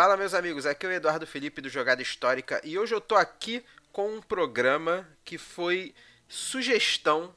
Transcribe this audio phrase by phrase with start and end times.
[0.00, 3.14] Fala, meus amigos, aqui é o Eduardo Felipe do Jogada Histórica e hoje eu tô
[3.16, 5.94] aqui com um programa que foi
[6.26, 7.34] sugestão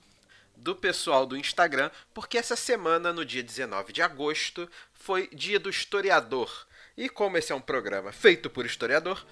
[0.56, 5.70] do pessoal do Instagram, porque essa semana, no dia 19 de agosto, foi dia do
[5.70, 6.66] historiador.
[6.96, 9.26] E como esse é um programa feito por historiador,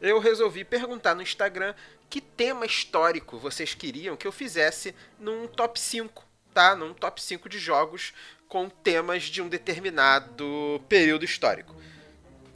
[0.00, 1.74] eu resolvi perguntar no Instagram
[2.08, 6.76] que tema histórico vocês queriam que eu fizesse num top 5, tá?
[6.76, 8.14] Num top 5 de jogos
[8.46, 11.74] com temas de um determinado período histórico.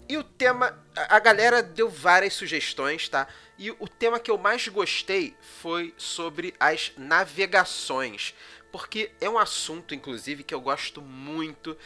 [0.08, 3.26] E o tema, a galera deu várias sugestões, tá?
[3.58, 8.34] E o tema que eu mais gostei foi sobre as navegações,
[8.70, 11.76] porque é um assunto, inclusive, que eu gosto muito,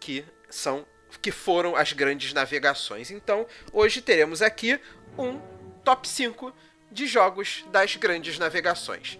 [0.00, 0.86] que são
[1.22, 3.10] que foram as grandes navegações.
[3.10, 4.78] Então, hoje teremos aqui
[5.16, 5.40] um
[5.82, 6.54] top 5
[6.90, 9.18] de jogos das grandes navegações.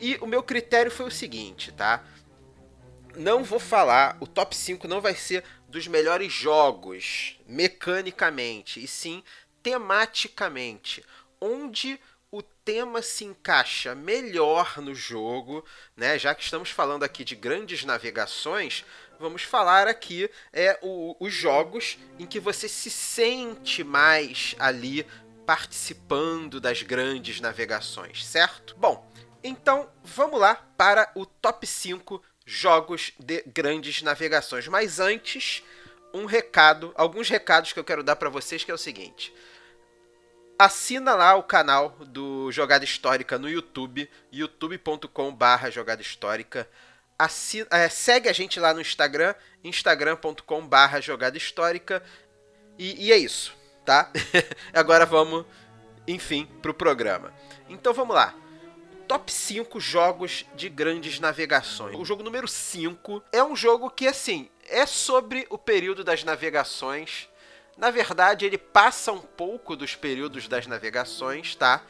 [0.00, 2.02] E o meu critério foi o seguinte, tá?
[3.14, 9.22] Não vou falar, o top 5 não vai ser dos melhores jogos mecanicamente, e sim
[9.62, 11.04] tematicamente,
[11.40, 15.64] onde o tema se encaixa melhor no jogo,
[15.96, 16.18] né?
[16.18, 18.84] Já que estamos falando aqui de grandes navegações,
[19.18, 25.06] vamos falar aqui é o, os jogos em que você se sente mais ali
[25.46, 28.76] participando das grandes navegações, certo?
[28.76, 29.10] Bom,
[29.42, 34.66] então vamos lá para o top 5 jogos de grandes navegações.
[34.66, 35.62] Mas antes,
[36.14, 39.32] um recado, alguns recados que eu quero dar para vocês que é o seguinte:
[40.58, 46.68] assina lá o canal do Jogada Histórica no YouTube, youtube.com/barra Jogada Histórica.
[47.18, 52.02] Assina, é, segue a gente lá no Instagram, instagram.com/barra Jogada Histórica.
[52.78, 54.10] E, e é isso, tá?
[54.72, 55.44] Agora vamos,
[56.06, 57.34] enfim, pro programa.
[57.68, 58.34] Então vamos lá
[59.08, 61.96] top 5 jogos de grandes navegações.
[61.96, 67.26] O jogo número 5 é um jogo que, assim, é sobre o período das navegações.
[67.78, 71.82] Na verdade, ele passa um pouco dos períodos das navegações, tá?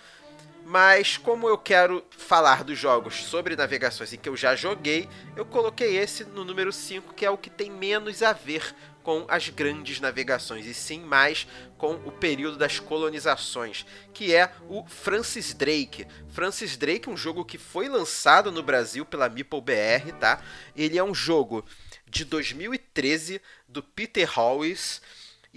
[0.65, 5.45] Mas como eu quero falar dos jogos sobre navegações em que eu já joguei, eu
[5.45, 9.49] coloquei esse no número 5, que é o que tem menos a ver com as
[9.49, 16.07] grandes navegações, e sim mais com o período das colonizações, que é o Francis Drake.
[16.29, 20.43] Francis Drake um jogo que foi lançado no Brasil pela Meeple BR, tá?
[20.77, 21.65] Ele é um jogo
[22.07, 25.01] de 2013 do Peter Howes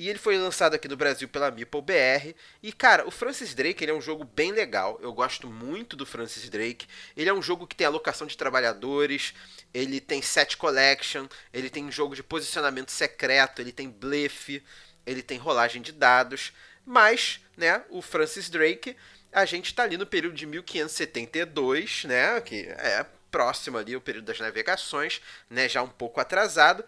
[0.02, 2.34] e ele foi lançado aqui no Brasil pela Meeple BR.
[2.64, 4.98] E, cara, o Francis Drake ele é um jogo bem legal.
[5.00, 6.88] Eu gosto muito do Francis Drake.
[7.16, 9.32] Ele é um jogo que tem alocação de trabalhadores,
[9.72, 14.64] ele tem set collection, ele tem jogo de posicionamento secreto, ele tem blefe,
[15.06, 16.52] ele tem rolagem de dados.
[16.84, 18.98] Mas, né, o Francis Drake,
[19.32, 24.26] a gente está ali no período de 1572, né, que é próximo ali o período
[24.26, 26.84] das navegações, né, já um pouco atrasado.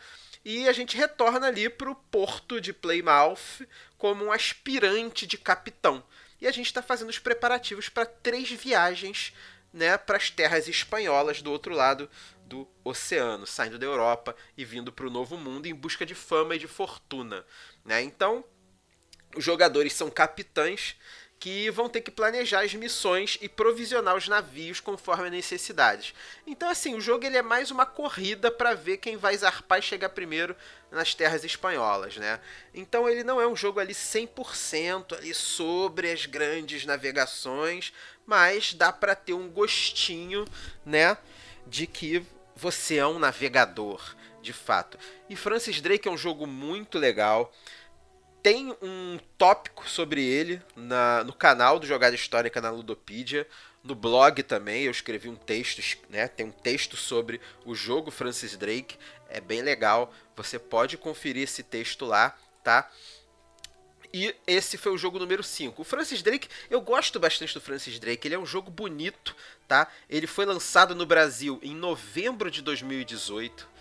[0.46, 3.66] E a gente retorna ali para o porto de Plymouth
[3.98, 6.04] como um aspirante de capitão.
[6.42, 9.34] E a gente está fazendo os preparativos para três viagens
[9.74, 12.10] né, para as terras espanholas do outro lado
[12.46, 16.56] do oceano, saindo da Europa e vindo para o Novo Mundo em busca de fama
[16.56, 17.44] e de fortuna.
[17.84, 18.04] Né?
[18.04, 18.46] Então,
[19.36, 20.96] os jogadores são capitães
[21.44, 26.14] que vão ter que planejar as missões e provisionar os navios conforme as necessidades.
[26.48, 29.82] Então, assim, o jogo ele é mais uma corrida para ver quem vai zarpar e
[29.82, 30.56] chegar primeiro
[30.90, 32.40] nas terras espanholas, né?
[32.74, 37.92] Então, ele não é um jogo ali 100% ali sobre as grandes navegações,
[38.26, 40.46] mas dá para ter um gostinho,
[40.86, 41.18] né,
[41.68, 44.98] de que você é um navegador, de fato.
[45.30, 47.52] E Francis Drake é um jogo muito legal
[48.44, 53.48] tem um tópico sobre ele na, no canal do Jogada Histórica na Ludopedia.
[53.82, 56.28] No blog também eu escrevi um texto, né?
[56.28, 58.98] Tem um texto sobre o jogo Francis Drake.
[59.30, 60.14] É bem legal.
[60.36, 62.92] Você pode conferir esse texto lá, tá?
[64.14, 65.82] E esse foi o jogo número 5.
[65.82, 68.28] O Francis Drake, eu gosto bastante do Francis Drake.
[68.28, 69.36] Ele é um jogo bonito,
[69.68, 69.88] tá?
[70.10, 73.73] Ele foi lançado no Brasil em novembro de 2018.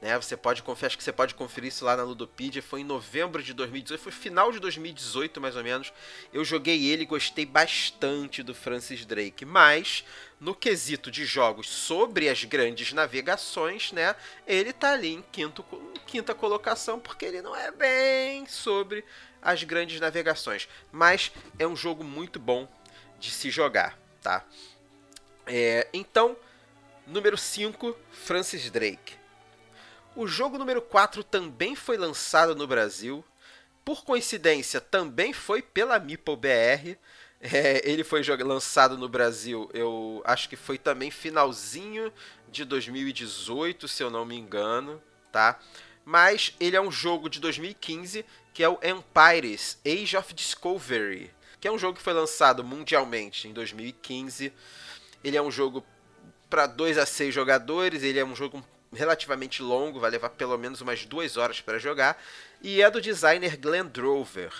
[0.00, 0.16] Né?
[0.16, 2.62] Você pode acho que você pode conferir isso lá na Ludopedia.
[2.62, 5.92] Foi em novembro de 2018, foi final de 2018 mais ou menos.
[6.32, 10.04] Eu joguei ele gostei bastante do Francis Drake, mas
[10.40, 14.16] no quesito de jogos sobre as grandes navegações, né?
[14.46, 15.62] Ele tá ali em quinto,
[16.06, 19.04] quinta colocação porque ele não é bem sobre
[19.42, 22.66] as grandes navegações, mas é um jogo muito bom
[23.18, 24.44] de se jogar, tá?
[25.46, 26.36] É, então,
[27.06, 29.19] número 5, Francis Drake.
[30.14, 33.24] O jogo número 4 também foi lançado no Brasil.
[33.84, 36.98] Por coincidência, também foi pela Meeple BR.
[37.40, 42.12] É, ele foi lançado no Brasil, eu acho que foi também finalzinho
[42.50, 45.02] de 2018, se eu não me engano,
[45.32, 45.58] tá?
[46.04, 51.66] Mas ele é um jogo de 2015 que é o Empires Age of Discovery, que
[51.66, 54.52] é um jogo que foi lançado mundialmente em 2015.
[55.24, 55.82] Ele é um jogo
[56.50, 60.80] para 2 a 6 jogadores, ele é um jogo relativamente longo, vai levar pelo menos
[60.80, 62.20] umas duas horas para jogar,
[62.60, 64.52] e é do designer Glenn Drover.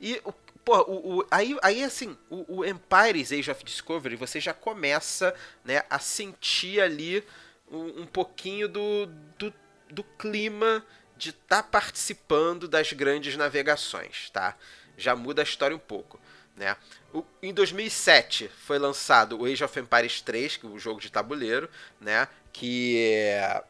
[0.00, 0.20] E
[0.64, 5.34] pô, o, o, aí, aí assim, o, o Empires Age of Discovery, você já começa
[5.64, 7.24] né, a sentir ali
[7.70, 9.06] um, um pouquinho do,
[9.38, 9.54] do,
[9.90, 10.84] do clima
[11.16, 14.56] de estar tá participando das grandes navegações, tá?
[14.96, 16.20] Já muda a história um pouco,
[16.56, 16.76] né?
[17.12, 21.10] O, em 2007 foi lançado o Age of Empires 3, que é um jogo de
[21.10, 21.68] tabuleiro,
[22.00, 22.28] né?
[22.58, 23.62] Que é,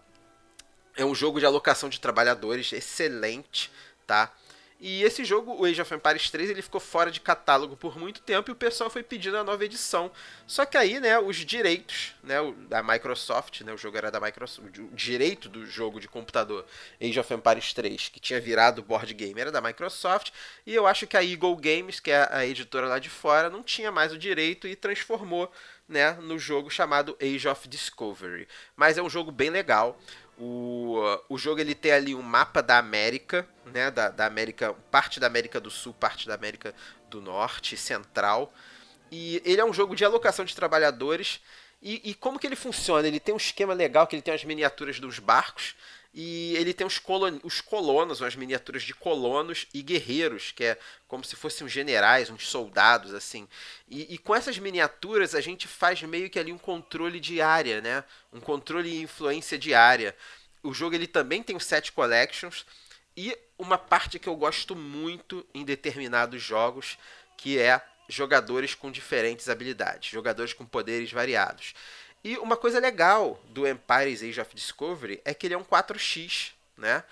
[0.97, 3.71] é um jogo de alocação de trabalhadores excelente,
[4.07, 4.33] tá?
[4.81, 8.21] E esse jogo, o Age of Empires 3, ele ficou fora de catálogo por muito
[8.23, 10.09] tempo e o pessoal foi pedindo a nova edição.
[10.47, 12.37] Só que aí, né, os direitos, né,
[12.69, 16.65] da Microsoft, né, o jogo era da Microsoft, o direito do jogo de computador
[17.03, 20.31] Age of Empires 3, que tinha virado board game, era da Microsoft,
[20.65, 23.65] e eu acho que a Eagle Games, que é a editora lá de fora, não
[23.65, 25.51] tinha mais o direito e transformou,
[25.89, 28.47] né, no jogo chamado Age of Discovery.
[28.77, 29.99] Mas é um jogo bem legal.
[30.37, 33.91] O, o jogo ele tem ali um mapa da América, né?
[33.91, 36.75] Da, da América, parte da América do Sul, parte da América
[37.11, 38.53] do Norte, Central.
[39.11, 41.41] E ele é um jogo de alocação de trabalhadores.
[41.83, 43.07] E, e como que ele funciona?
[43.07, 45.75] Ele tem um esquema legal que ele tem as miniaturas dos barcos
[46.21, 50.79] e ele tem os, colon, os colonos, as miniaturas de colonos e guerreiros, que é
[51.07, 53.47] como se fossem uns generais, uns soldados, assim.
[53.89, 57.81] E, e, com essas miniaturas a gente faz meio que ali um controle de área,
[57.81, 58.03] né?
[58.33, 60.13] Um controle e influência de área.
[60.61, 62.67] O jogo ele também tem os set collections
[63.17, 66.99] e uma parte que eu gosto muito em determinados jogos,
[67.37, 71.75] que é jogadores com diferentes habilidades, jogadores com poderes variados.
[72.23, 76.53] E uma coisa legal do Empire's Age of Discovery é que ele é um 4x,
[76.77, 77.05] né?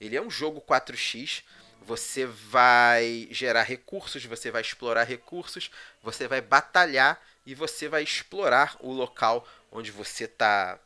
[0.00, 1.42] Ele é um jogo 4x.
[1.82, 5.70] Você vai gerar recursos, você vai explorar recursos,
[6.02, 10.78] você vai batalhar e você vai explorar o local onde você está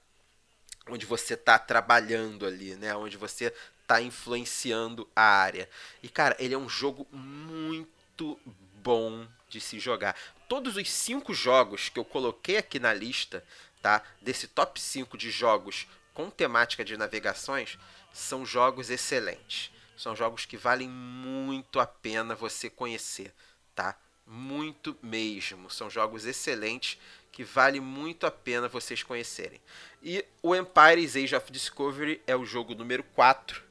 [0.89, 2.97] onde você tá trabalhando ali, né?
[2.97, 3.53] Onde você
[3.83, 5.69] está influenciando a área.
[6.03, 8.41] E cara, ele é um jogo muito
[8.83, 10.17] bom de se jogar.
[10.49, 13.45] Todos os cinco jogos que eu coloquei aqui na lista
[13.83, 14.03] tá?
[14.21, 17.79] Desse top 5 de jogos com temática de navegações,
[18.13, 19.71] são jogos excelentes.
[19.97, 23.33] São jogos que valem muito a pena você conhecer,
[23.75, 23.97] tá?
[24.27, 25.71] Muito mesmo.
[25.71, 26.99] São jogos excelentes
[27.33, 29.61] que vale muito a pena vocês conhecerem.
[30.03, 33.63] E o Empire's Age of Discovery é o jogo número 4.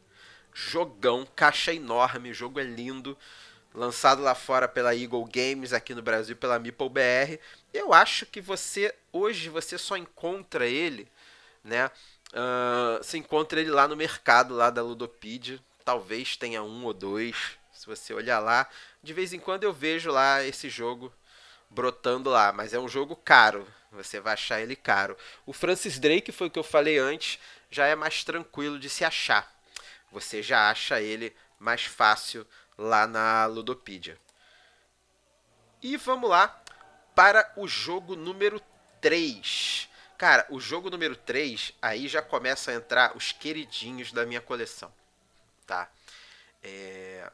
[0.53, 3.17] Jogão, caixa enorme, o jogo é lindo
[3.77, 7.39] lançado lá fora pela Eagle Games, aqui no Brasil pela Meeple BR.
[7.71, 11.07] Eu acho que você hoje você só encontra ele,
[11.63, 11.91] né?
[12.29, 15.59] Uh, você encontra ele lá no mercado lá da Ludopedia.
[15.85, 17.35] Talvez tenha um ou dois,
[17.71, 18.67] se você olhar lá.
[19.03, 21.13] De vez em quando eu vejo lá esse jogo
[21.69, 23.67] brotando lá, mas é um jogo caro.
[23.91, 25.15] Você vai achar ele caro.
[25.45, 27.39] O Francis Drake foi o que eu falei antes,
[27.69, 29.55] já é mais tranquilo de se achar.
[30.11, 32.45] Você já acha ele mais fácil
[32.77, 34.17] lá na Ludopedia.
[35.81, 36.61] E vamos lá
[37.15, 38.61] para o jogo número
[39.01, 39.89] 3.
[40.17, 44.91] Cara, o jogo número 3, aí já começa a entrar os queridinhos da minha coleção.
[45.65, 45.89] Tá?
[46.63, 47.31] É...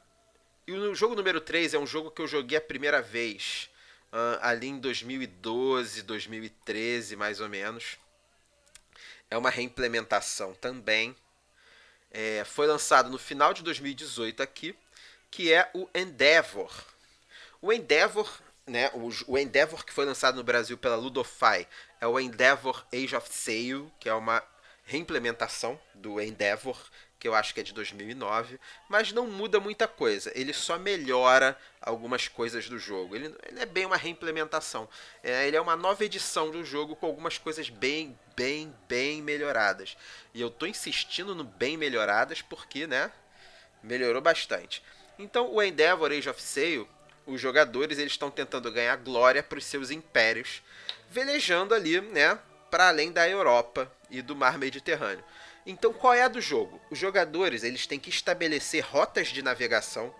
[0.66, 3.70] E o jogo número 3 é um jogo que eu joguei a primeira vez
[4.14, 7.98] uh, ali em 2012, 2013, mais ou menos.
[9.30, 11.16] É uma reimplementação também.
[12.12, 14.76] É, foi lançado no final de 2018 aqui
[15.34, 16.72] que é o Endeavor.
[17.60, 18.32] O Endeavor,
[18.68, 18.92] né,
[19.28, 21.68] o, Endeavor que foi lançado no Brasil pela Ludofy,
[22.00, 24.44] é o Endeavor Age of Sail, que é uma
[24.86, 26.78] reimplementação do Endeavor,
[27.20, 30.32] que eu acho que é de 2009, mas não muda muita coisa.
[30.36, 33.16] Ele só melhora algumas coisas do jogo.
[33.16, 34.88] Ele, ele é bem uma reimplementação.
[35.24, 39.98] É, ele é uma nova edição do jogo com algumas coisas bem, bem, bem melhoradas.
[40.32, 43.12] E eu tô insistindo no bem melhoradas porque, né,
[43.82, 44.84] melhorou bastante.
[45.18, 46.88] Então, o Endeavor Age of Sail,
[47.26, 50.62] os jogadores eles estão tentando ganhar glória para os seus impérios,
[51.10, 52.38] velejando ali, né,
[52.72, 55.24] para além da Europa e do Mar Mediterrâneo.
[55.66, 56.82] Então, qual é a do jogo?
[56.90, 60.14] Os jogadores eles têm que estabelecer rotas de navegação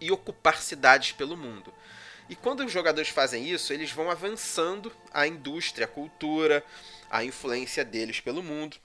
[0.00, 1.72] e ocupar cidades pelo mundo.
[2.28, 6.64] E quando os jogadores fazem isso, eles vão avançando a indústria, a cultura,
[7.10, 8.76] a influência deles pelo mundo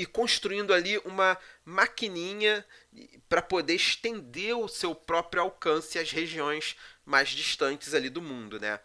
[0.00, 2.64] e construindo ali uma maquininha
[3.28, 8.80] para poder estender o seu próprio alcance às regiões mais distantes ali do mundo, né?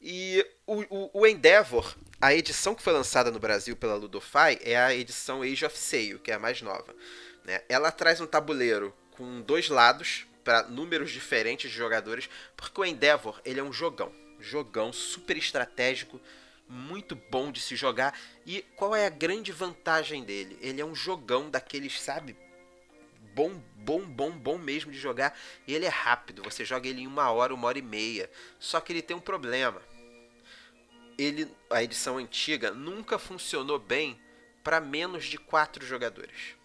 [0.00, 4.76] E o, o, o, Endeavor, a edição que foi lançada no Brasil pela Ludofy é
[4.78, 6.94] a edição Age of Sail, que é a mais nova.
[7.44, 7.60] Né?
[7.68, 13.38] Ela traz um tabuleiro com dois lados para números diferentes de jogadores, porque o Endeavor
[13.44, 16.18] ele é um jogão, jogão super estratégico,
[16.68, 18.18] muito bom de se jogar.
[18.46, 20.58] E qual é a grande vantagem dele?
[20.60, 22.36] Ele é um jogão daqueles, sabe,
[23.34, 25.38] bom, bom, bom, bom mesmo de jogar.
[25.66, 28.30] E ele é rápido, você joga ele em uma hora, uma hora e meia.
[28.58, 29.80] Só que ele tem um problema.
[31.16, 34.20] Ele, a edição antiga nunca funcionou bem
[34.62, 36.58] para menos de quatro jogadores.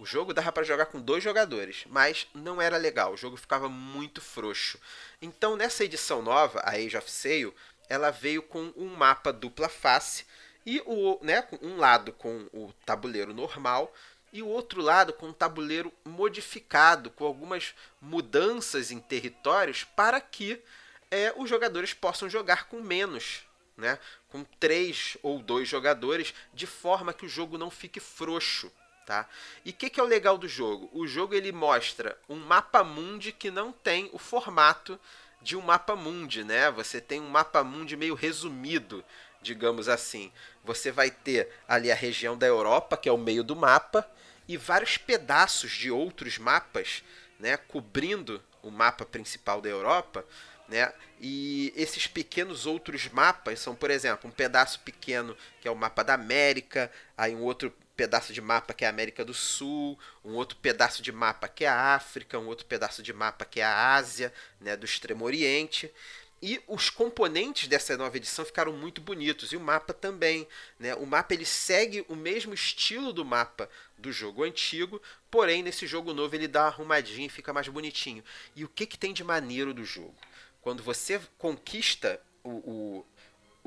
[0.00, 3.68] O jogo dava para jogar com dois jogadores, mas não era legal, o jogo ficava
[3.68, 4.80] muito frouxo.
[5.20, 7.54] Então, nessa edição nova, a Age of Sail,
[7.90, 10.24] ela veio com um mapa dupla face
[10.64, 13.92] e o, né, um lado com o tabuleiro normal
[14.32, 20.62] e o outro lado com um tabuleiro modificado, com algumas mudanças em territórios para que
[21.10, 23.44] é, os jogadores possam jogar com menos,
[23.76, 23.98] né?
[24.28, 28.70] com três ou dois jogadores, de forma que o jogo não fique frouxo.
[29.04, 29.28] Tá?
[29.64, 30.88] E o que, que, é o legal do jogo?
[30.92, 35.00] O jogo ele mostra um mapa mundi que não tem o formato
[35.42, 36.70] de um mapa mundi, né?
[36.70, 39.04] Você tem um mapa mundi meio resumido,
[39.40, 40.30] digamos assim.
[40.64, 44.08] Você vai ter ali a região da Europa, que é o meio do mapa,
[44.46, 47.04] e vários pedaços de outros mapas,
[47.38, 50.24] né, cobrindo o mapa principal da Europa,
[50.68, 50.92] né?
[51.20, 56.02] E esses pequenos outros mapas são, por exemplo, um pedaço pequeno que é o mapa
[56.02, 60.32] da América, aí um outro pedaço de mapa que é a América do Sul, um
[60.32, 63.62] outro pedaço de mapa que é a África, um outro pedaço de mapa que é
[63.62, 65.92] a Ásia, né, do Extremo Oriente.
[66.40, 70.94] E os componentes dessa nova edição ficaram muito bonitos e o mapa também, né?
[70.94, 76.14] O mapa ele segue o mesmo estilo do mapa do jogo antigo, porém nesse jogo
[76.14, 78.24] novo ele dá uma arrumadinha e fica mais bonitinho.
[78.56, 80.16] E o que que tem de maneiro do jogo?
[80.62, 83.06] Quando você conquista o, o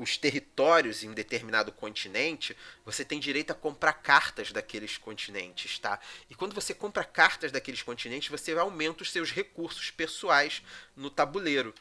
[0.04, 5.98] os territórios em determinado continente, você tem direito a comprar cartas daqueles continentes, tá?
[6.28, 10.62] E quando você compra cartas daqueles continentes, você aumenta os seus recursos pessoais
[10.94, 11.74] no tabuleiro.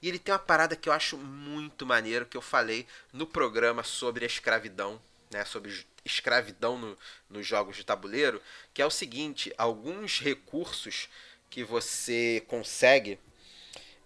[0.00, 3.84] E ele tem uma parada que eu acho muito maneiro que eu falei no programa
[3.84, 8.40] sobre a escravidão, né, sobre escravidão no, nos jogos de tabuleiro,
[8.72, 11.10] que é o seguinte: alguns recursos
[11.50, 13.18] que você consegue,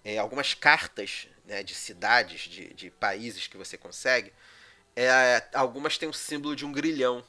[0.05, 4.33] é, algumas cartas né, de cidades, de, de países que você consegue,
[4.95, 7.25] é, algumas têm o símbolo de um grilhão.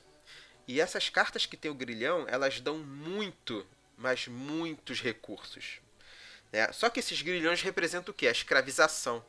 [0.68, 3.66] E essas cartas que tem o grilhão, elas dão muito,
[3.98, 5.82] mas muitos recursos.
[6.52, 6.72] Né?
[6.72, 8.28] Só que esses grilhões representam o que?
[8.28, 9.26] A escravização.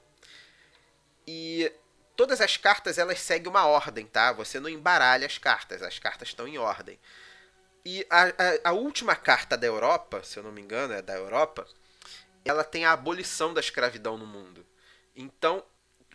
[1.26, 1.72] E
[2.14, 4.30] todas as cartas elas seguem uma ordem, tá?
[4.32, 6.98] Você não embaralha as cartas, as cartas estão em ordem.
[7.82, 11.14] E a, a, a última carta da Europa, se eu não me engano, é da
[11.14, 11.66] Europa,
[12.44, 14.66] ela tem a abolição da escravidão no mundo.
[15.14, 15.64] Então,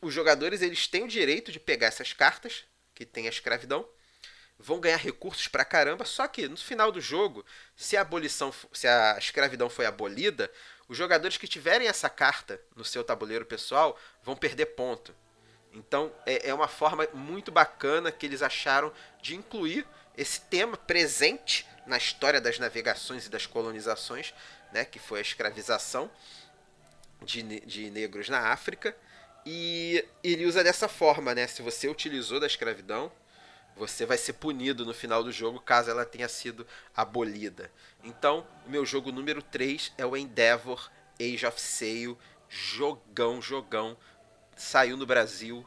[0.01, 3.87] os jogadores eles têm o direito de pegar essas cartas que tem a escravidão,
[4.59, 8.87] vão ganhar recursos pra caramba, só que no final do jogo, se a abolição, se
[8.87, 10.51] a escravidão foi abolida,
[10.87, 15.15] os jogadores que tiverem essa carta no seu tabuleiro pessoal vão perder ponto.
[15.71, 19.85] Então é, é uma forma muito bacana que eles acharam de incluir
[20.15, 24.33] esse tema presente na história das navegações e das colonizações,
[24.71, 26.09] né, que foi a escravização
[27.23, 28.95] de, de negros na África.
[29.45, 31.47] E ele usa dessa forma, né?
[31.47, 33.11] Se você utilizou da escravidão,
[33.77, 37.71] você vai ser punido no final do jogo caso ela tenha sido abolida.
[38.03, 42.17] Então, o meu jogo número 3 é o Endeavor Age of Sail.
[42.49, 43.97] Jogão, jogão.
[44.55, 45.65] Saiu no Brasil.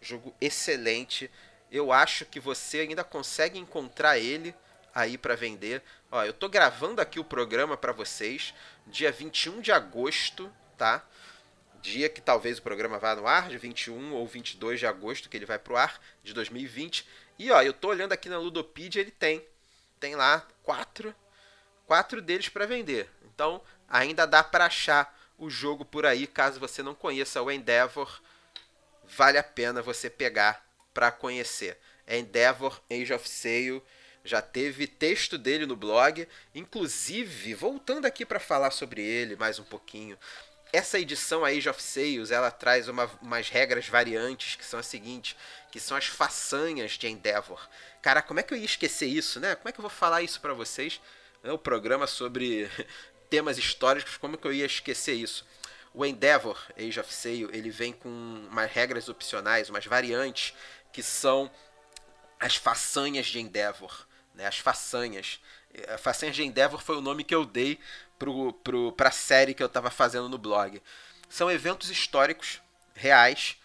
[0.00, 1.30] Jogo excelente.
[1.70, 4.54] Eu acho que você ainda consegue encontrar ele
[4.94, 5.82] aí para vender.
[6.10, 8.54] Ó, eu tô gravando aqui o programa para vocês,
[8.86, 10.52] dia 21 de agosto
[10.82, 11.06] tá?
[11.80, 15.36] Dia que talvez o programa vá no ar, de 21 ou 22 de agosto, que
[15.36, 17.06] ele vai pro ar, de 2020.
[17.38, 19.46] E ó, eu tô olhando aqui na Ludopedia, ele tem.
[20.00, 21.14] Tem lá quatro,
[21.86, 23.08] quatro deles para vender.
[23.24, 28.20] Então, ainda dá para achar o jogo por aí, caso você não conheça o Endeavor,
[29.04, 31.78] vale a pena você pegar para conhecer.
[32.08, 33.80] Endeavor Age of Sail,
[34.24, 39.64] já teve texto dele no blog, inclusive, voltando aqui para falar sobre ele mais um
[39.64, 40.18] pouquinho,
[40.72, 45.36] essa edição Age of Sales, ela traz uma, umas regras variantes que são as seguintes,
[45.70, 47.68] que são as façanhas de Endeavor.
[48.00, 49.54] Cara, como é que eu ia esquecer isso, né?
[49.54, 50.98] Como é que eu vou falar isso para vocês?
[51.44, 52.70] É o programa sobre
[53.28, 55.46] temas históricos, como é que eu ia esquecer isso?
[55.92, 60.54] O Endeavor Age of Sail, ele vem com umas regras opcionais, umas variantes,
[60.90, 61.50] que são
[62.40, 64.46] as façanhas de Endeavor, né?
[64.46, 65.38] As façanhas.
[65.98, 67.78] Façanhas de Endeavor foi o nome que eu dei
[68.18, 70.82] pro, pro, série que eu estava fazendo no blog.
[71.28, 72.60] São eventos históricos
[72.94, 73.56] reais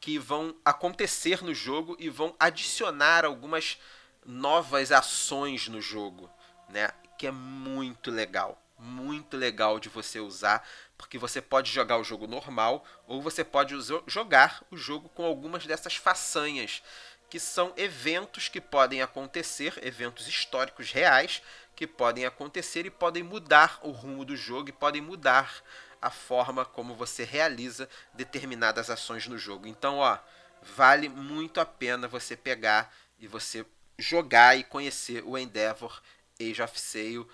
[0.00, 3.78] que vão acontecer no jogo e vão adicionar algumas
[4.24, 6.30] novas ações no jogo,
[6.68, 6.90] né?
[7.16, 8.60] que é muito legal.
[8.78, 10.62] Muito legal de você usar,
[10.98, 13.74] porque você pode jogar o jogo normal ou você pode
[14.06, 16.82] jogar o jogo com algumas dessas façanhas,
[17.28, 21.42] que são eventos que podem acontecer, eventos históricos reais
[21.74, 25.62] que podem acontecer e podem mudar o rumo do jogo e podem mudar
[26.00, 29.66] a forma como você realiza determinadas ações no jogo.
[29.66, 30.18] Então, ó,
[30.62, 33.66] vale muito a pena você pegar e você
[33.98, 36.00] jogar e conhecer o Endeavor
[36.40, 37.28] Age of Sail,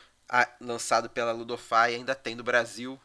[0.60, 3.00] lançado pela Ludofy, ainda tem no Brasil.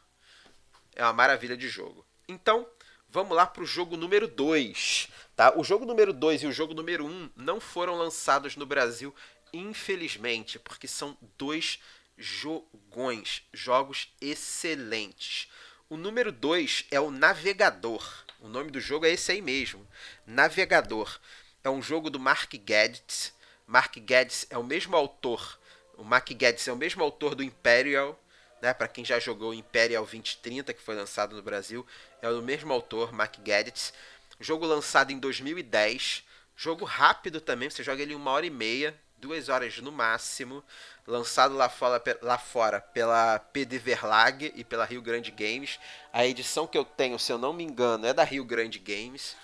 [0.96, 2.06] É uma maravilha de jogo.
[2.27, 2.67] Então,
[3.10, 5.10] vamos lá para o jogo número 2.
[5.38, 5.53] Tá?
[5.56, 9.13] O jogo número 2 e o jogo número 1 um não foram lançados no Brasil,
[9.53, 11.79] infelizmente, porque são dois
[12.17, 15.48] jogões, jogos excelentes.
[15.88, 18.03] O número 2 é o Navegador.
[18.41, 19.88] O nome do jogo é esse aí mesmo,
[20.25, 21.20] Navegador.
[21.63, 23.32] É um jogo do Mark Geddes.
[23.67, 25.60] Mark Geddes é o mesmo autor.
[25.96, 28.20] O Mark Geddes é o mesmo autor do Imperial,
[28.60, 28.74] né?
[28.74, 31.86] Para quem já jogou Imperial 2030, que foi lançado no Brasil,
[32.24, 33.94] é o mesmo autor, Mark Geddes.
[34.39, 36.24] Jogo lançado em 2010.
[36.56, 40.63] Jogo rápido também, você joga ele uma hora e meia, duas horas no máximo,
[41.06, 45.79] lançado lá fora, lá fora pela PD Verlag e pela Rio Grande Games.
[46.12, 49.36] A edição que eu tenho, se eu não me engano, é da Rio Grande Games.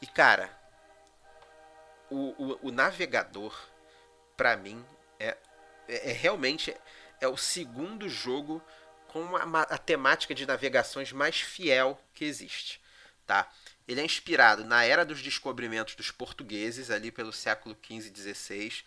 [0.00, 0.50] E cara,
[2.10, 3.58] o, o, o navegador,
[4.36, 4.84] para mim,
[5.18, 5.36] é,
[5.88, 6.76] é, é, realmente
[7.20, 8.62] é o segundo jogo
[9.08, 12.80] com a, a temática de navegações mais fiel que existe,
[13.26, 13.48] tá?
[13.92, 18.84] Ele é inspirado na era dos descobrimentos dos portugueses, ali pelo século XV e XVI.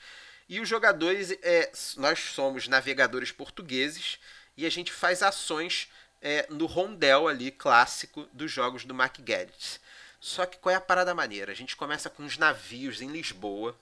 [0.50, 4.20] E os jogadores, é, nós somos navegadores portugueses
[4.58, 5.90] e a gente faz ações
[6.22, 8.96] é, no rondel ali clássico dos jogos do
[9.26, 9.80] Geddes.
[10.20, 11.52] Só que qual é a parada maneira?
[11.52, 13.78] A gente começa com os navios em Lisboa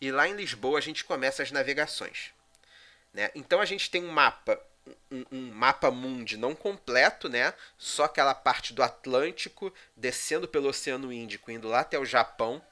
[0.00, 2.30] e lá em Lisboa a gente começa as navegações.
[3.12, 3.30] Né?
[3.34, 4.58] Então a gente tem um mapa
[5.10, 7.54] um, um, mapa mundi não completo, né?
[7.78, 12.62] Só aquela parte do Atlântico, descendo pelo Oceano Índico, indo lá até o Japão.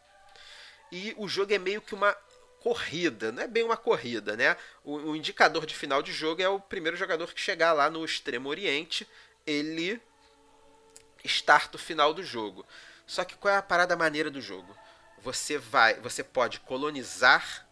[0.90, 2.16] E o jogo é meio que uma
[2.60, 4.56] corrida, não é bem uma corrida, né?
[4.84, 8.04] O, o indicador de final de jogo é o primeiro jogador que chegar lá no
[8.04, 9.08] Extremo Oriente,
[9.46, 10.00] ele
[11.24, 12.66] starta o final do jogo.
[13.06, 14.76] Só que qual é a parada maneira do jogo?
[15.18, 17.66] Você vai, você pode colonizar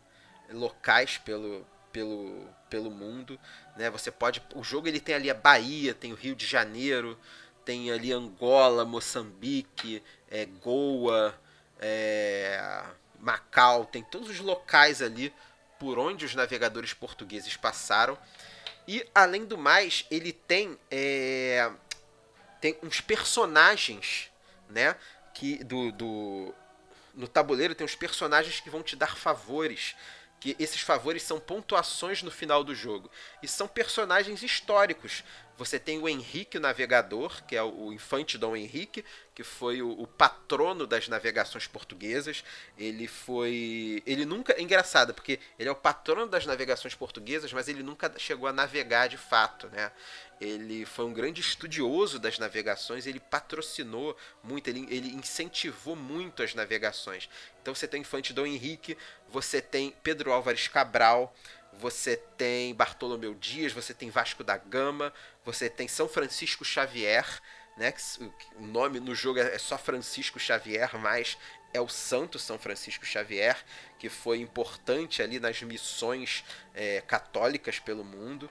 [0.50, 3.38] locais pelo, pelo, pelo mundo,
[3.76, 3.90] né?
[3.90, 7.18] Você pode, o jogo ele tem ali a Bahia, tem o Rio de Janeiro,
[7.64, 11.38] tem ali Angola, Moçambique, é, Goa,
[11.78, 12.84] é,
[13.18, 15.32] Macau, tem todos os locais ali
[15.78, 18.18] por onde os navegadores portugueses passaram.
[18.86, 21.70] E além do mais, ele tem é,
[22.60, 24.30] tem uns personagens,
[24.68, 24.96] né?
[25.34, 26.54] Que do, do
[27.14, 29.94] no tabuleiro tem uns personagens que vão te dar favores
[30.40, 33.10] que esses favores são pontuações no final do jogo.
[33.42, 35.24] E são personagens históricos.
[35.56, 39.04] Você tem o Henrique o Navegador, que é o infante Dom Henrique,
[39.38, 42.42] que foi o, o, patrono das navegações portuguesas.
[42.76, 44.02] Ele foi.
[44.04, 44.52] Ele nunca.
[44.54, 48.52] É engraçado, porque ele é o patrono das navegações portuguesas, mas ele nunca chegou a
[48.52, 49.92] navegar de fato, né?
[50.40, 56.52] Ele foi um grande estudioso das navegações, ele patrocinou muito, ele, ele incentivou muito as
[56.52, 57.30] navegações.
[57.62, 58.98] Então você tem Infante Dom Henrique,
[59.28, 61.32] você tem Pedro Álvares Cabral,
[61.74, 65.12] você tem Bartolomeu Dias, você tem Vasco da Gama,
[65.44, 67.40] você tem São Francisco Xavier,
[67.78, 67.94] né?
[68.56, 71.38] O nome no jogo é só Francisco Xavier, mas
[71.72, 73.56] é o Santo São Francisco Xavier,
[73.98, 78.50] que foi importante ali nas missões é, católicas pelo mundo.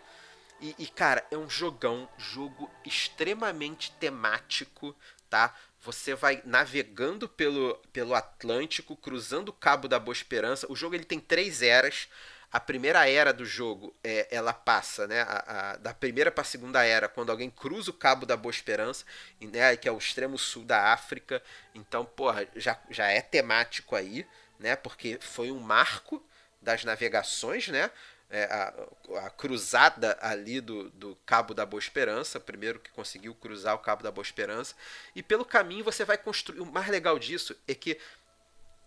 [0.62, 4.96] E, e, cara, é um jogão, jogo extremamente temático,
[5.30, 5.54] tá?
[5.82, 10.66] Você vai navegando pelo, pelo Atlântico, cruzando o Cabo da Boa Esperança.
[10.72, 12.08] O jogo ele tem três eras.
[12.52, 16.46] A primeira era do jogo, é, ela passa, né, a, a, da primeira para a
[16.46, 19.06] segunda era, quando alguém cruza o Cabo da Boa Esperança,
[19.42, 21.44] né, que é o extremo sul da África.
[21.76, 24.26] Então, porra, já, já é temático aí,
[24.60, 26.24] né, porque foi um marco
[26.62, 27.92] das navegações, né?
[28.30, 28.74] é, a,
[29.26, 34.04] a, cruzada ali do, do Cabo da Boa Esperança, primeiro que conseguiu cruzar o Cabo
[34.04, 34.76] da Boa Esperança,
[35.16, 36.60] e pelo caminho você vai construir.
[36.60, 37.98] O mais legal disso é que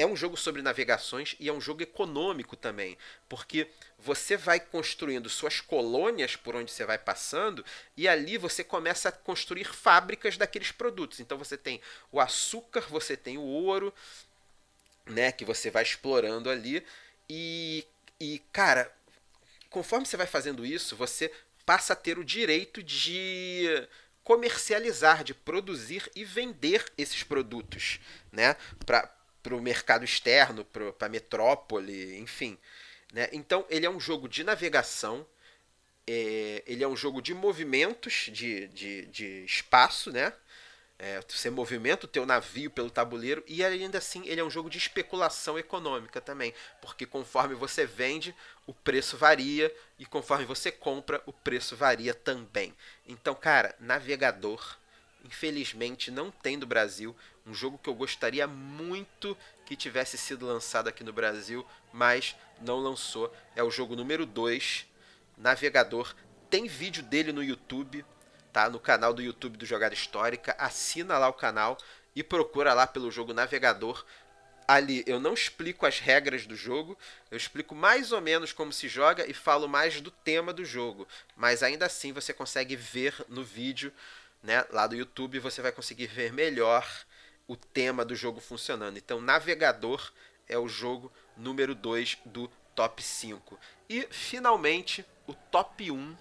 [0.00, 2.96] é um jogo sobre navegações e é um jogo econômico também,
[3.28, 7.62] porque você vai construindo suas colônias por onde você vai passando
[7.96, 11.20] e ali você começa a construir fábricas daqueles produtos.
[11.20, 13.92] Então você tem o açúcar, você tem o ouro,
[15.04, 16.84] né, que você vai explorando ali
[17.28, 17.86] e
[18.18, 18.92] e cara,
[19.70, 21.32] conforme você vai fazendo isso, você
[21.64, 23.66] passa a ter o direito de
[24.22, 27.98] comercializar, de produzir e vender esses produtos,
[28.30, 28.56] né?
[28.84, 29.10] Para
[29.48, 32.58] o mercado externo, para a metrópole, enfim.
[33.12, 33.28] Né?
[33.32, 35.26] Então, ele é um jogo de navegação,
[36.06, 40.32] é, ele é um jogo de movimentos de, de, de espaço, né?
[41.02, 44.68] É, você movimenta o teu navio pelo tabuleiro e ainda assim ele é um jogo
[44.68, 48.34] de especulação econômica também, porque conforme você vende,
[48.66, 52.74] o preço varia e conforme você compra, o preço varia também.
[53.06, 54.76] Então, cara, navegador,
[55.24, 60.88] infelizmente não tem do Brasil, um jogo que eu gostaria muito que tivesse sido lançado
[60.88, 63.32] aqui no Brasil, mas não lançou.
[63.54, 64.86] É o jogo número 2,
[65.36, 66.14] Navegador.
[66.48, 68.04] Tem vídeo dele no YouTube,
[68.52, 68.68] tá?
[68.68, 70.54] No canal do YouTube do Jogada Histórica.
[70.58, 71.78] Assina lá o canal
[72.14, 74.04] e procura lá pelo jogo Navegador.
[74.66, 76.96] Ali eu não explico as regras do jogo,
[77.28, 81.08] eu explico mais ou menos como se joga e falo mais do tema do jogo.
[81.36, 83.92] Mas ainda assim você consegue ver no vídeo,
[84.42, 86.86] né, lá do YouTube, você vai conseguir ver melhor
[87.46, 88.96] o tema do jogo funcionando.
[88.96, 90.12] Então, Navegador
[90.48, 93.58] é o jogo número 2 do top 5.
[93.88, 96.16] E finalmente, o top 1,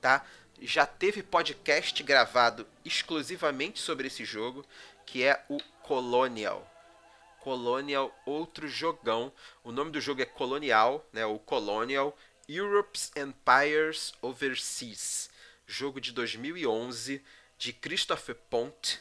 [0.00, 0.24] tá?
[0.60, 4.64] Já teve podcast gravado exclusivamente sobre esse jogo,
[5.04, 6.68] que é o Colonial.
[7.40, 9.32] Colonial, outro jogão.
[9.64, 11.26] O nome do jogo é Colonial, né?
[11.26, 12.16] O Colonial
[12.48, 15.28] Europe's Empires Overseas.
[15.66, 17.22] Jogo de 2011
[17.62, 19.00] de Christopher Pont.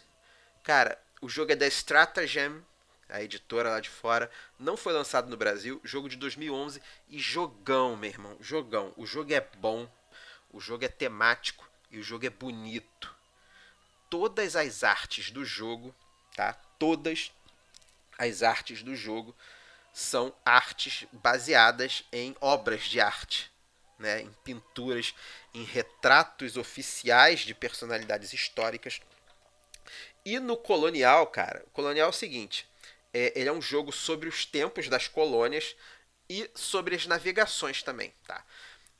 [0.63, 2.63] Cara, o jogo é da Stratagem,
[3.09, 4.29] a editora lá de fora.
[4.59, 5.81] Não foi lançado no Brasil.
[5.83, 8.37] Jogo de 2011 e jogão, meu irmão.
[8.39, 8.93] Jogão.
[8.95, 9.91] O jogo é bom.
[10.51, 13.11] O jogo é temático e o jogo é bonito.
[14.11, 15.95] Todas as artes do jogo,
[16.35, 16.53] tá?
[16.77, 17.31] Todas
[18.15, 19.35] as artes do jogo
[19.91, 23.51] são artes baseadas em obras de arte,
[24.01, 24.21] né?
[24.21, 25.13] Em pinturas,
[25.53, 28.99] em retratos oficiais de personalidades históricas
[30.25, 32.67] e no Colonial, cara, o Colonial é o seguinte:
[33.13, 35.75] é, ele é um jogo sobre os tempos das colônias
[36.29, 38.45] e sobre as navegações também, tá?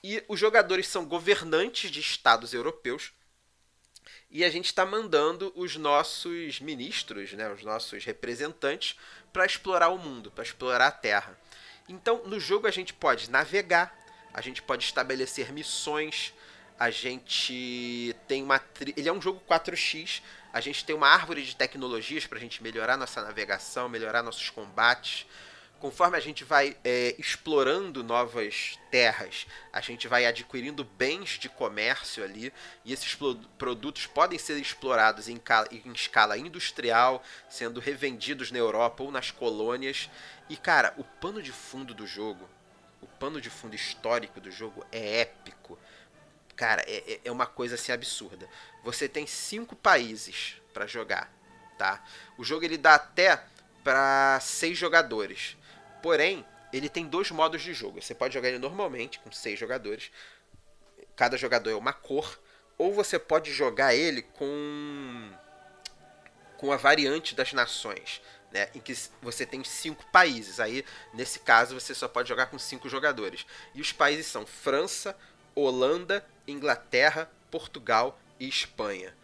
[0.04, 3.14] E os jogadores são governantes de estados europeus
[4.32, 8.98] e a gente está mandando os nossos ministros, né, os nossos representantes,
[9.32, 11.38] para explorar o mundo, para explorar a Terra.
[11.88, 13.96] Então, no jogo a gente pode navegar,
[14.34, 16.34] a gente pode estabelecer missões,
[16.82, 18.58] a gente tem uma.
[18.58, 18.92] Tri...
[18.98, 20.22] Ele é um jogo 4x.
[20.52, 24.50] A gente tem uma árvore de tecnologias para a gente melhorar nossa navegação, melhorar nossos
[24.50, 25.28] combates.
[25.80, 32.24] Conforme a gente vai é, explorando novas terras, a gente vai adquirindo bens de comércio
[32.24, 33.18] ali, e esses
[33.60, 35.42] produtos podem ser explorados em,
[35.86, 40.10] em escala industrial, sendo revendidos na Europa ou nas colônias.
[40.50, 42.50] E cara, o pano de fundo do jogo,
[43.22, 45.78] pano de fundo histórico do jogo é épico
[46.62, 48.48] Cara, é, é, é uma coisa assim absurda.
[48.84, 51.34] Você tem cinco países para jogar,
[51.76, 52.04] tá?
[52.38, 53.44] O jogo ele dá até
[53.84, 55.58] para seis jogadores.
[56.04, 58.00] Porém, ele tem dois modos de jogo.
[58.00, 60.12] Você pode jogar ele normalmente com seis jogadores.
[61.16, 62.40] Cada jogador é uma cor.
[62.78, 65.32] Ou você pode jogar ele com
[66.58, 70.60] com a variante das nações, né, em que você tem cinco países.
[70.60, 73.46] Aí, nesse caso, você só pode jogar com cinco jogadores.
[73.74, 75.18] E os países são França,
[75.56, 79.16] Holanda, Inglaterra, Portugal e Espanha.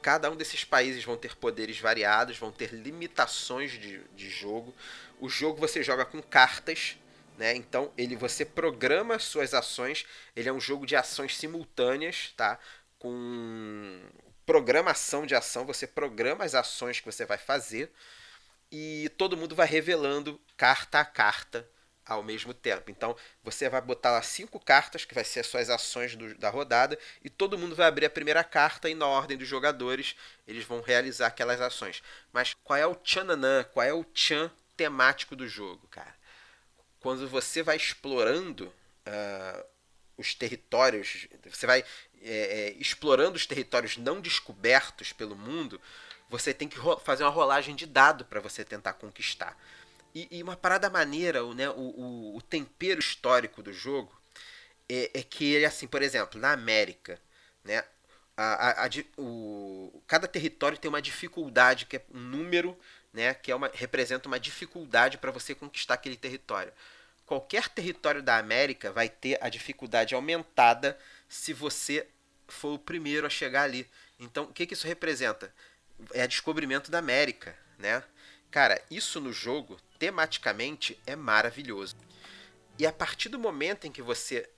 [0.00, 4.74] Cada um desses países vão ter poderes variados, vão ter limitações de, de jogo.
[5.20, 6.96] O jogo você joga com cartas,
[7.36, 7.54] né?
[7.54, 10.06] Então ele você programa suas ações.
[10.36, 12.58] Ele é um jogo de ações simultâneas, tá?
[12.98, 14.00] Com
[14.46, 17.92] programação de ação, você programa as ações que você vai fazer
[18.70, 21.68] e todo mundo vai revelando carta a carta
[22.08, 22.90] ao mesmo tempo.
[22.90, 26.48] Então você vai botar lá cinco cartas, que vai ser as suas ações do, da
[26.48, 30.64] rodada, e todo mundo vai abrir a primeira carta e na ordem dos jogadores eles
[30.64, 32.02] vão realizar aquelas ações.
[32.32, 36.16] Mas qual é o tchananã, qual é o tchan temático do jogo, cara?
[37.00, 39.64] Quando você vai explorando uh,
[40.16, 41.84] os territórios, você vai
[42.22, 45.80] é, é, explorando os territórios não descobertos pelo mundo,
[46.28, 49.56] você tem que fazer uma rolagem de dado para você tentar conquistar.
[50.14, 54.12] E, e uma parada maneira, né, o, o, o, tempero histórico do jogo
[54.88, 57.20] é, é, que ele, assim, por exemplo, na América,
[57.62, 57.84] né,
[58.36, 62.78] a, a, a, o, cada território tem uma dificuldade, que é um número,
[63.12, 66.72] né, que é uma, representa uma dificuldade para você conquistar aquele território.
[67.26, 72.08] Qualquer território da América vai ter a dificuldade aumentada se você
[72.46, 73.86] for o primeiro a chegar ali.
[74.18, 75.52] Então, o que, que isso representa?
[76.12, 78.02] É descobrimento da América, né?
[78.50, 81.96] Cara, isso no jogo, tematicamente, é maravilhoso.
[82.78, 84.48] E a partir do momento em que você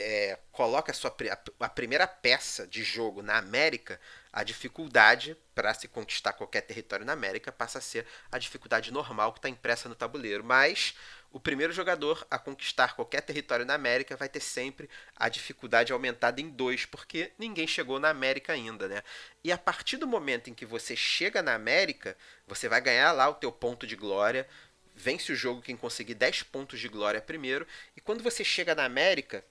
[0.00, 4.00] é, coloca a, sua, a, a, primeira peça de jogo na América,
[4.32, 9.32] a dificuldade para se conquistar qualquer território na América passa a ser a dificuldade normal
[9.32, 10.42] que está impressa no tabuleiro.
[10.42, 10.94] Mas
[11.32, 16.40] o primeiro jogador a conquistar qualquer território na América vai ter sempre a dificuldade aumentada
[16.40, 19.02] em dois, porque ninguém chegou na América ainda, né?
[19.44, 22.16] E a partir do momento em que você chega na América,
[22.46, 24.48] você vai ganhar lá o teu ponto de glória,
[24.94, 27.66] vence o jogo quem conseguir 10 pontos de glória primeiro,
[27.96, 29.44] e quando você chega na América,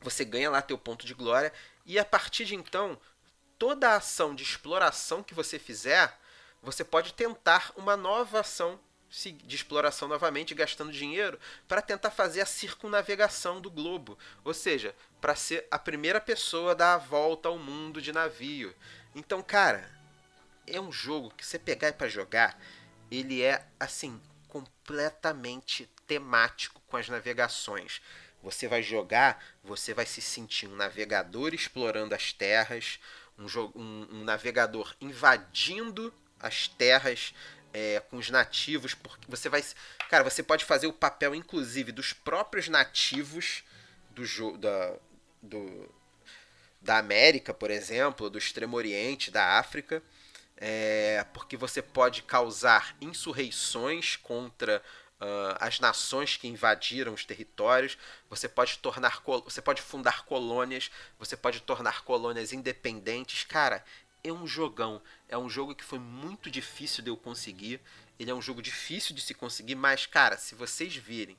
[0.00, 1.52] você ganha lá teu ponto de glória,
[1.86, 3.00] e a partir de então,
[3.58, 6.18] toda a ação de exploração que você fizer,
[6.60, 12.46] você pode tentar uma nova ação de exploração novamente, gastando dinheiro para tentar fazer a
[12.46, 17.58] circunnavegação do globo, ou seja, para ser a primeira pessoa a dar a volta ao
[17.58, 18.74] mundo de navio.
[19.14, 19.90] Então, cara,
[20.66, 22.58] é um jogo que você pegar para jogar,
[23.10, 28.00] ele é assim completamente temático com as navegações.
[28.42, 33.00] Você vai jogar, você vai se sentir um navegador explorando as terras,
[33.36, 37.34] um, um, um navegador invadindo as terras
[37.72, 39.64] é, com os nativos, porque você vai.
[40.08, 43.62] Cara, você pode fazer o papel, inclusive, dos próprios nativos
[44.10, 44.58] do jogo.
[44.58, 44.94] Da,
[45.42, 45.88] do,
[46.80, 50.02] da América, por exemplo, do Extremo Oriente, da África,
[50.56, 54.82] é, porque você pode causar insurreições contra
[55.20, 61.36] uh, as nações que invadiram os territórios, você pode tornar você pode fundar colônias, você
[61.36, 63.44] pode tornar colônias independentes.
[63.44, 63.84] Cara,
[64.22, 65.00] é um jogão.
[65.28, 67.80] É um jogo que foi muito difícil de eu conseguir.
[68.18, 71.36] Ele é um jogo difícil de se conseguir, mas, cara, se vocês virem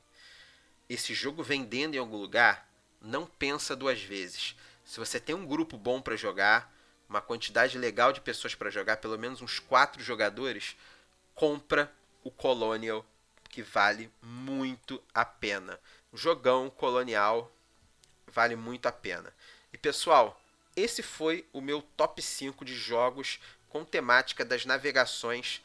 [0.90, 2.68] esse jogo vendendo em algum lugar,
[3.02, 4.56] não pensa duas vezes.
[4.84, 6.74] Se você tem um grupo bom para jogar,
[7.08, 10.76] uma quantidade legal de pessoas para jogar, pelo menos uns quatro jogadores,
[11.36, 13.06] compra o Colonial,
[13.52, 15.80] que vale muito a pena.
[16.12, 17.52] O jogão colonial
[18.28, 19.34] vale muito a pena.
[19.72, 20.41] E pessoal,
[20.76, 25.62] esse foi o meu top 5 de jogos com temática das navegações.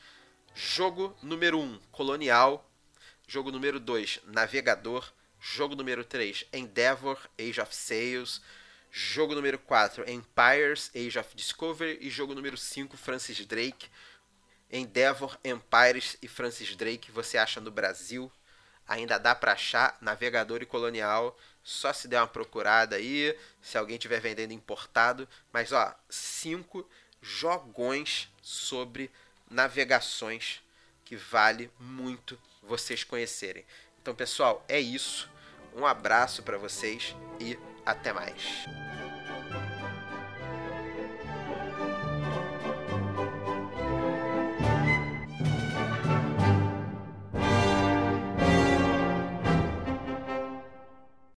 [0.54, 2.68] Jogo número 1, Colonial.
[3.26, 5.12] Jogo número 2, Navegador.
[5.40, 8.40] Jogo número 3, Endeavor, Age of Sails.
[8.90, 11.98] Jogo número 4, Empires, Age of Discovery.
[12.00, 13.88] E jogo número 5, Francis Drake.
[14.70, 18.30] Endeavor, Empires e Francis Drake você acha no Brasil.
[18.88, 23.96] Ainda dá para achar Navegador e Colonial só se der uma procurada aí, se alguém
[23.96, 25.28] estiver vendendo importado.
[25.52, 26.88] Mas ó, cinco
[27.20, 29.10] jogões sobre
[29.50, 30.62] navegações
[31.04, 33.64] que vale muito vocês conhecerem.
[34.00, 35.28] Então, pessoal, é isso.
[35.74, 38.64] Um abraço para vocês e até mais.